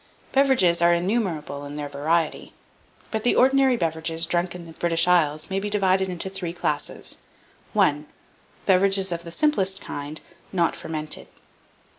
1789. 0.33 0.33
Beverages 0.33 0.81
are 0.81 0.93
innumerable 0.95 1.63
in 1.63 1.75
their 1.75 1.87
variety; 1.87 2.55
but 3.11 3.23
the 3.23 3.35
ordinary 3.35 3.77
beverages 3.77 4.25
drunk 4.25 4.55
in 4.55 4.65
the 4.65 4.71
British 4.71 5.07
isles, 5.07 5.47
may 5.51 5.59
be 5.59 5.69
divided 5.69 6.09
into 6.09 6.27
three 6.27 6.53
classes: 6.53 7.17
1. 7.73 8.07
Beverages 8.65 9.11
of 9.11 9.23
the 9.23 9.31
simplest 9.31 9.79
kind 9.79 10.19
not 10.51 10.75
fermented. 10.75 11.27